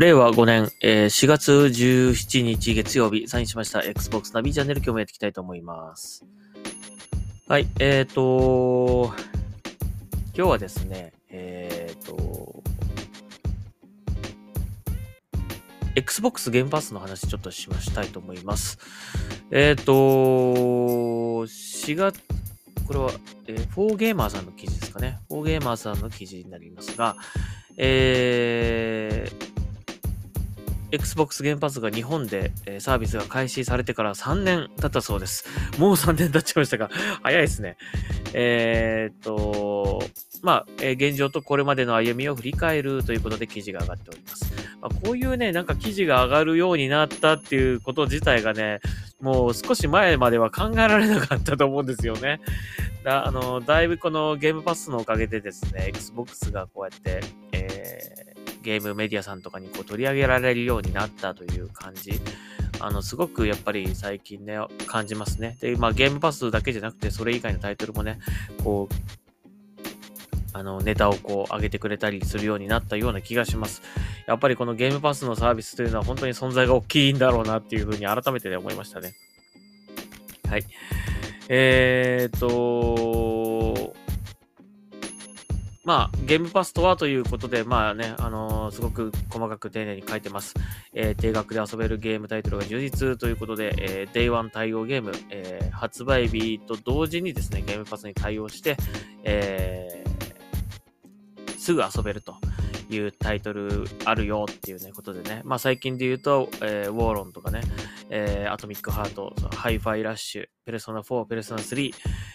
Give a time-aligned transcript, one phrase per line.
[0.00, 6.24] 令和5年、えー4月17日月曜日、サインしました Xbox ナビチャンネル今日もやっていきたいと思います。
[7.46, 9.12] はい、えーと、
[10.34, 12.62] 今日はですね、えーと、
[15.96, 18.78] Xbox ゲームパスの話ちょっとしましたいと思います。
[19.50, 22.22] えーと、4月、
[22.86, 23.10] これは、
[23.48, 25.18] えー、4ゲーマーさんの記事ですかね。
[25.28, 27.16] 4ゲーマーさんの記事になりますが、
[27.76, 29.49] えー、
[30.92, 35.44] Xbox ゲームパスが日本でサービスが開始されてから3年経ったそうです。
[35.78, 36.90] もう3年経っちゃいましたが、
[37.22, 37.76] 早いですね。
[38.32, 40.02] えーっと、
[40.42, 44.52] まあ、えー現状とこれまでの歩みを振り返るということで記事が上がっております。
[44.80, 48.80] まあ、こういうね、なんか記事が上がるようになったっていうこと自体がね、
[49.20, 52.40] もう少し前までは考えられなかったと思うんですよね。
[53.04, 57.20] だあのだいぶこのゲームパスのおかげでですね、Xbox がこうやって、
[57.52, 58.29] えー
[58.62, 62.20] ゲームメディアさんとかにこう取り上げられるようになったという感じ。
[62.78, 65.56] あの、すごくやっぱり最近ね、感じますね。
[65.60, 68.18] で、まあゲームパスだけじゃなくて、それ以外のタイトルもね、
[68.64, 68.94] こう、
[70.52, 73.82] あの、ネタをこう上げてくれたりするようになったような気がします。
[74.26, 79.14] やっぱりこのゲームパスのサービスというのは本当に存在が大きいんだろうなっていうふうに改めてね思いましたね。
[80.48, 80.64] はい。
[81.48, 83.39] えーっと、
[85.90, 90.54] まあ、ゲームパスとはということで、まあね、あのーすごく細かく丁寧に書いてます。
[90.94, 98.76] えー定額で遊べるゲームタイトルが充実ということで、えー、Day1 対応ゲーム、えー発売日と同時にですね、ゲームパスに対応して、
[99.24, 102.36] えーすぐ遊べると
[102.88, 107.62] いうタイトルあるよっていうね、ことでね、まあ最近で言うと、えーウォーロンとかね、
[108.10, 111.92] えーアトミックハート、ハイファイラッシュ、ペルソナ4、ペルソナ3、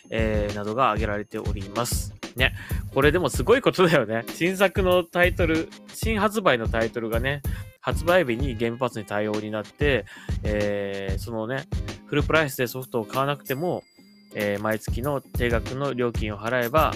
[0.09, 2.14] えーなどが挙げられております。
[2.35, 2.53] ね。
[2.93, 4.23] これでもすごいことだよね。
[4.33, 7.41] 新作のタイトル、新発売のタイトルがね、
[7.81, 10.05] 発売日にゲーパスに対応になって、
[10.43, 11.65] えーそのね、
[12.07, 13.83] フルプライスでソフトを買わなくても、
[14.33, 16.93] えー毎月の定額の料金を払えば、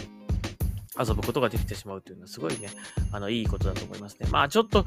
[1.00, 2.70] 遊ぶことができてしまうというのはすごいね、
[3.12, 4.28] あの、いいことだと思いますね。
[4.32, 4.86] まあちょっと、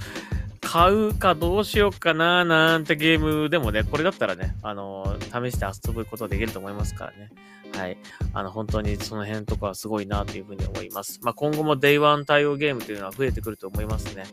[0.72, 7.30] 買うかどうしようかななんてゲームでもね、これだったらね、あの、試して遊ぶことができると思いますからね。
[7.76, 7.98] はい。
[8.32, 11.20] あの、本当にその辺とかはすごいなというふうに思います。
[11.22, 14.24] まあ、今後も Day1 対応ゲームというのは増えてくると思いますね。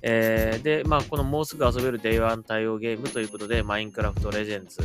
[0.00, 4.78] えーで、まあ、このもうすぐ遊べる Day1 対応ゲームということで、マインクラフトレジェンズ、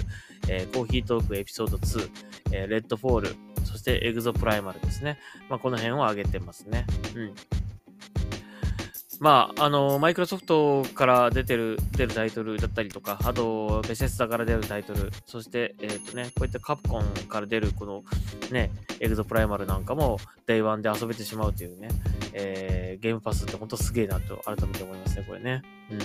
[0.49, 2.09] えーコーヒートークエピソード2、
[2.51, 5.19] えーレッドフォール、そしてエグゾプライマルですね。
[5.47, 6.85] まあ、この辺を挙げてますね。
[7.15, 7.33] うん。
[9.19, 18.03] まあ、あの、マイクロソフトから出てる、出るタイトルだったりとか、あと、ベセスダから出るタイトル、そして、えっ、とね、こういったカプコンから出る、この、
[18.51, 21.89] ね、エグゾプライマルなんかも、 Day one で遊べてしまうというね、
[22.33, 25.61] えーゲームパスって本当すげえなと改めて思いますね、これね。
[25.91, 25.99] うん。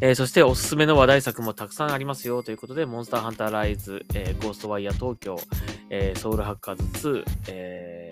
[0.00, 5.36] えーそしておすすめの話題作もたくさんありますよということで、モンスターハンターライズ、えーゴーストワイヤー東京、
[5.90, 8.05] えーソウルハッカーズ2、えー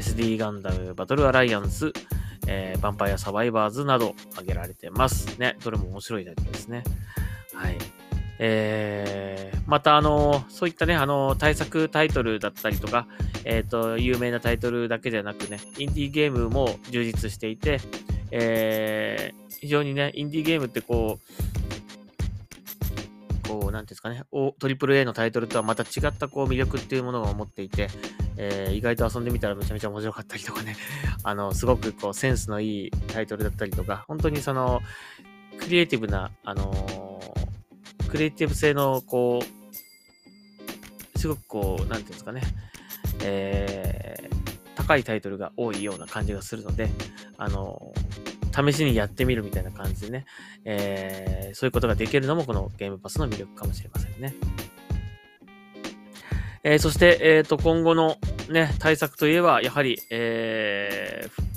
[0.00, 1.92] SD ガンダムバトルアライアンス、
[2.46, 5.56] えー、ヴァンパイアサバイバーズなど挙げられてますね。
[5.62, 6.82] どれも面白いタイトルですね。
[7.54, 7.76] はい。
[8.38, 13.06] えー、また、あの、そういったね、あの、対策タイトルだったりとか、
[13.44, 17.80] えっ、と、有名なタイトルだけではなくね、インディーゲームも充実していて、
[18.30, 21.18] えー、非常にね、インディーゲームってこ
[23.44, 27.88] う、こう、なんていうんですかね、AAA のタイトルとはまた違ったこう魅力っていうものが持っていて、
[28.42, 30.74] えー意外と遊んでみたらめちゃめちゃ面白かったりとかね、
[31.22, 34.80] あの、すごくこうセンスのいいタイトルだったりとか、本当にその、
[35.58, 39.40] クリエイティブな、あのークリエイティブ性の、こ
[41.14, 42.42] う、すごくこう、なんていうんですかね、
[43.22, 44.40] えー
[44.76, 46.88] 高いタイトルが多いような感じがするので、
[47.36, 47.92] あの
[48.52, 50.24] 試しにやってみるみたいな感じでね、
[50.64, 54.34] えーそういうことができるのもこのゲームパスの魅力かもしれませんね。
[56.62, 58.16] えーそして、えっ、と、今後の
[58.50, 61.50] ね、対策といえば、やはり、えー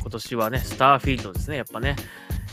[0.00, 1.96] 今年はね、スターフィールドですね、やっぱね、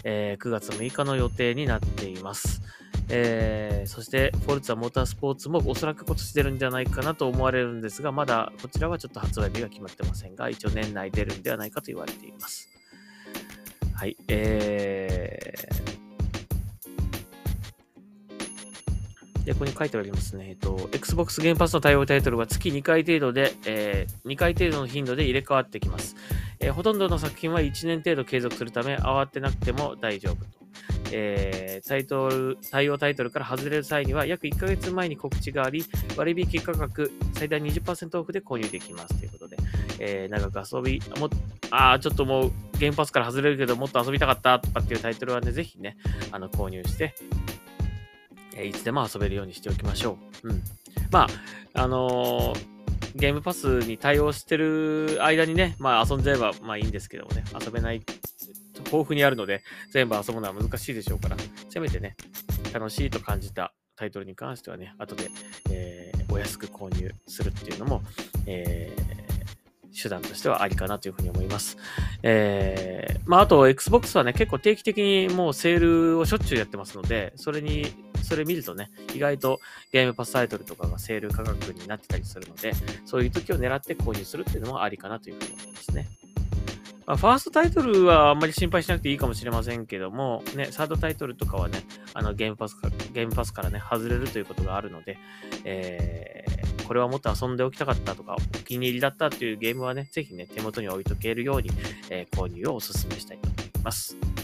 [0.03, 2.61] えー9月6日の予定になっています。
[3.09, 12.69] えーそして、フォルツァモータースポーツもおそらく今年出るんじゃないかなと思われるんですが、まだこちらはちょっと発売日が決まってませんが、一応年内出るんではないかと言われています。
[13.93, 15.84] はい、えー
[19.45, 20.47] で、ここに書いてありますね。
[20.49, 26.15] えっと、Xbox ゲームパスの対応タイトルは月2回程度で、えー2回程度の頻度で入れ替わってきます。
[26.59, 30.65] えーほとんどの作品は1年程度継続するため、慌てなくても大丈夫と。
[31.11, 35.85] えータイトル対応タイトルから外れる際には約1ヶ月前に告知があり、
[36.17, 39.57] 割引価格最大20%オフで購入できますということで、
[39.99, 41.29] えー長く遊び、も
[41.69, 45.97] あーちょっともうゲームパスから外れるけどもっと遊びたかったとかっていうタイトルはね、ぜひね、
[46.31, 47.13] あの購入して、
[48.63, 50.49] いつでも遊べるようにしておきましょう。
[50.49, 50.63] うん。
[51.11, 51.27] ま
[51.73, 52.75] あ、あのー、
[53.15, 58.01] ゲームパスに対応してる間にね、まあ遊んじゃえばまあいいんですけどもね、遊べない、
[58.85, 59.61] 豊富にあるので、
[59.91, 61.37] 全部遊ぶのは難しいでしょうから、
[61.69, 62.17] せめてね、
[62.73, 65.29] 楽しいと感じたタイトルに関してはね、後で、
[65.71, 68.01] えー、お安く購入するっていうのも、
[68.45, 71.77] えー、手段としてはありかなというふうに思います。
[72.21, 77.85] えー、まあ、あと、Xbox はね、結構定期的にもうセールをしょっちゅうやってますので、それに、
[78.25, 79.59] それ見るとね、意外と
[79.91, 82.73] ゲームパスタイトルとかがセール価格になってたりするので、
[83.05, 86.07] そういう時を狙って購入するっていうのもありかなというふうに思いますね。
[87.05, 91.83] まあ、ファーストタイトルはあんまり心配しなくていいかもしれませんけども、ね、サードタイトルとかはね、
[92.13, 95.17] あのゲームパスか、ゲームパスからね、外れるということがあるので、
[95.63, 101.69] えー、これはもっと遊んでおきたかったとか、お気に入りだったっていうゲームはね、ぜひね、手元に置いとけるように、
[102.09, 104.34] えー、購入をお勧めしたいと思います。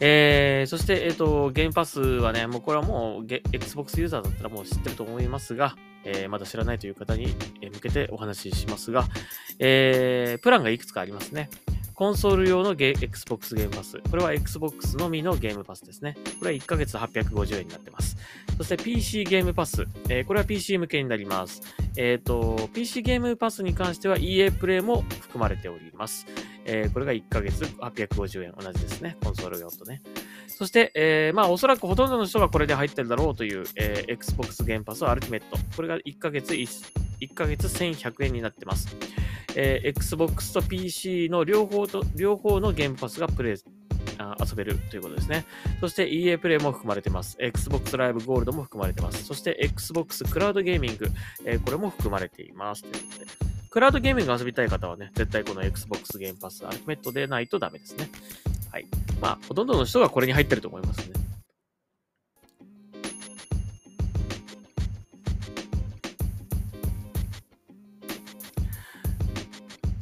[0.00, 9.04] えー、そして、えっ、ー、と、ゲームパスはね、もうこれはもう、Xbox ユーザーだったらもう知ってると思いますが、えー、まだ知らないという方に向けてお話ししますが、
[9.58, 11.50] えー、プランがいくつかありますね。
[11.98, 13.98] コンソール用のゲ Xbox ゲームパス。
[14.08, 16.16] これは Xbox のみのゲームパスですね。
[16.38, 18.16] これは1ヶ月850円になってます。
[18.56, 19.84] そして PC ゲームパス。
[20.08, 21.60] えー、これは PC 向けになります。
[21.96, 26.24] えっ、ー、と、PC ゲームパスに関しては EA プレイも含まれております。
[26.66, 28.54] えー、これが1ヶ月850円。
[28.56, 29.16] 同じですね。
[29.24, 30.00] コンソール用とね。
[30.46, 35.58] そして、えー、まあ、おそらくほとんどの人がこれで入ってるだろうという、えー、Xbox ゲームパスアルティメット。
[35.74, 36.92] これが1ヶ月 1,
[37.22, 38.86] 1ヶ月1100円になってます。
[39.60, 45.44] えー、Xbox と PC の両方と、両方のゲームパスがプレイ、遊べるということですね。
[45.80, 47.36] そして EA プレイも含まれてます。
[47.40, 49.24] Xbox Live Gold も含まれてます。
[49.24, 51.08] そして Xbox クラウドゲーミング、
[51.44, 52.82] えー、これも含まれています。
[52.82, 53.26] ということで。
[53.68, 58.08] クラウドゲーミング遊びたい方はね、絶対この Xbox ゲームパスアルティメットでないとダメですね。
[58.70, 58.86] はい。
[59.20, 61.17] まあ、ほとんどの人がこれに入ってると思いますね。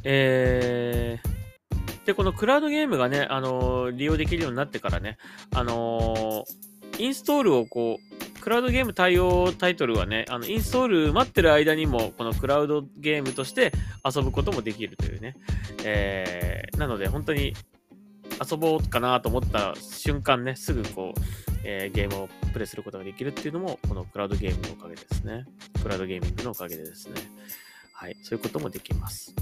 [0.09, 5.17] えー、で、このクラウドゲームがね、あのー、利用できるようになってからね、
[5.53, 13.73] あのー、インストールをこう、クラウドゲーム対応タイトルはね、あの、インストール待ってる間にも、このクラウドゲームとして
[14.05, 15.35] 遊ぶこともできるというね。
[15.83, 17.53] えー、なので、本当に
[18.49, 21.21] 遊ぼうかなと思った瞬間ね、すぐこう、
[21.65, 25.43] えー、ゲームをプレイすることができるっていうのも、このクラウドゲームのおかげですね。
[25.83, 27.15] クラウドゲーミングのおかげでですね。
[27.99, 29.35] はい、そういうこともできます。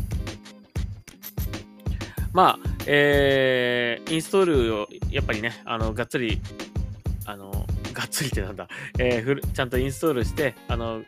[2.36, 6.42] まあ、えー、インストールを、やっぱりね、あの、がっつり、
[7.26, 7.50] あの、
[7.94, 8.68] がっつりってなんだ、
[9.00, 11.02] えー、ちゃんとインストールして、あの、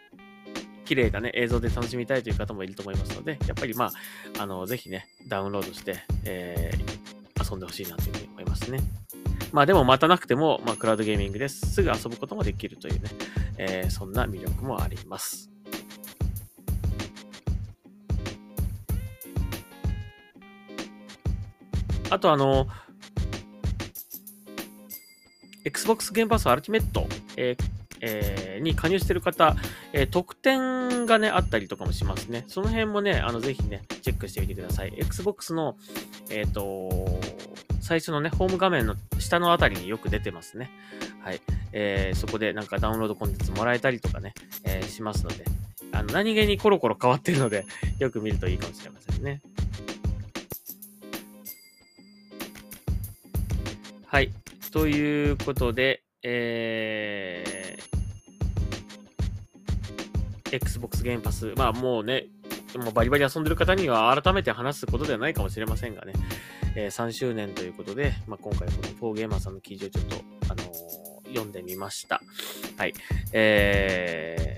[0.86, 3.92] 綺麗なね、映像で楽しみたいという方もいると思いますので、やっぱりま
[4.38, 8.80] あ、あの、ぜひね、ダウンロードして、えー、遊んでほしいなというふうに思いますね。
[9.52, 13.10] まあでも待たなくても、まあ、クラウドゲーミングですすぐ遊ぶこともできるというね、
[13.58, 15.50] えー、そんな魅力もあります。
[22.10, 22.68] あとあの、
[25.66, 29.56] Xbox ゲームパスアルティメット、えーえー、に加入してる方、
[29.94, 32.46] えー、特典がね、あったりとかもしますね。
[32.48, 34.94] その辺もね、あの、ぜひね、チェックしてみてください。
[34.98, 35.76] Xbox の、
[36.30, 37.20] えっ、ー、と、
[37.82, 40.70] 最初のね、ホーム画面の下のあたりによく出てますね。
[41.22, 41.42] はい。
[41.74, 44.34] えー、そこでなんかダウンロードコンテンツもらえたりとかね、
[44.64, 45.44] えー、しますので、
[45.92, 47.66] あの、何気にコロコロ変わってるので、
[48.00, 49.42] よく見るといいかもしれませんね。
[54.10, 54.32] はい。
[54.72, 62.28] ということで、えー、Xbox ゲームパス、まあもうね、
[62.78, 66.14] もうバリバリ遊んでる方には改めて話すことではないかもしれませんがね、
[66.78, 72.22] えー、3周年ということで、まあ、今回このフォーゲーマーさんの記事をちょっと、あのー、読んでみました。
[72.78, 72.94] はい。
[73.34, 74.57] えー、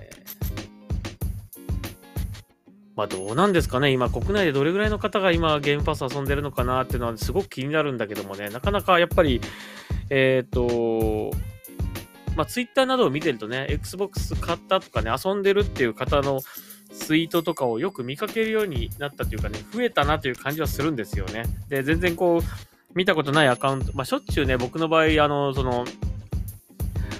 [2.99, 9.39] まあどうなんですかね、今、国内でどれぐらいの方が今、ゲームパス遊んでるのかなっていうのはすごく気になるんだけどもね、なかなかやっぱり、
[10.09, 11.33] えっ、ー、と、
[12.35, 16.41] まあ、ツイッターなどを見てるとね、Xbox 買ったとかね、遊んでるっていう方の
[16.91, 21.43] ツイートとかをよく見かけるようになったというかね、増えたなという感じはするんですよね。
[21.69, 22.41] で、全然こう、
[22.93, 25.85] 見たことないアカウント、まあ、しょっちゅうね、僕の場合、あの、その、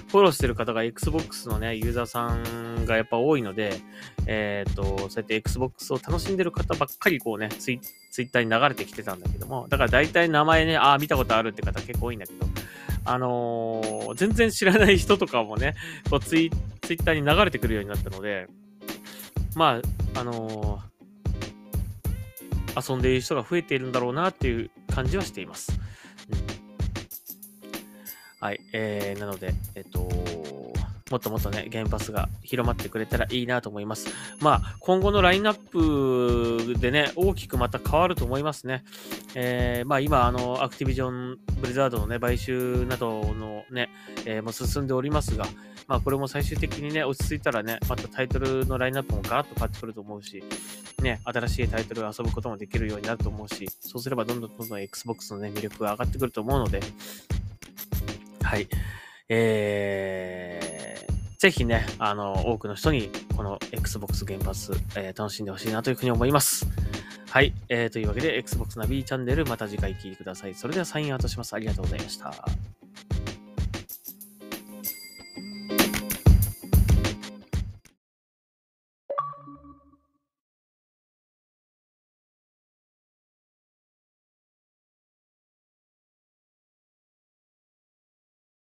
[0.08, 3.80] フォローしてる方が Xbox のね、ユーザーさんがやっぱ多いので、
[4.26, 7.80] えっ、ー、と、そうやって Xbox を楽しんでる方ばっかりこうね、ツイ
[8.10, 12.46] ツイッターに流れてきてたんだけども、だから大体名前ね、ああ、見たことあるって方結構多いんだけど、
[13.04, 15.74] あのー、全然知らない人とかもね、
[16.10, 16.50] こうツイ
[16.82, 18.46] ツイッターに流れてくるようになったので、
[19.54, 19.80] ま
[20.14, 20.80] あ、あの
[22.76, 25.72] 遊んでいる人が増えているんだろうなっていう感じはしています。
[26.30, 26.38] うん、
[28.40, 28.60] はい。
[28.72, 30.08] えー、なので、えっと、
[31.10, 34.06] もっともっとね、ゲームパスが広まってくれたらいいなと思います。
[34.40, 38.84] まあ、今後のラインナップでね、大きくまた変わると思いますね。
[39.34, 43.90] えー、まあ今、あの、アクティビジョン、ブリザードのね、買収などのね、
[44.24, 45.46] えー、もう進んでおりますが、
[45.88, 50.44] まあこれも最終的にね、落ち着いたらね、またタイトルのラインナップもガラッと変わってくると思うし、
[51.02, 56.80] ね、新しいタイトルを遊ぶこともできるようになると思うし、そうすればどんどんどんどん Xbox のね、魅力が上がってくると思うので、
[58.42, 58.68] はい。
[59.32, 66.66] えー、ぜひね、あの、多くの人にこの Xbox 原発、えー、楽しんでほしいなというふうに思います。
[67.30, 67.54] はい。
[67.68, 70.54] えー、というわけで、Xbox ナビチャンネル、また次回聴いてください。
[70.54, 71.54] それではサインアウトします。
[71.54, 72.34] ありがとうございました。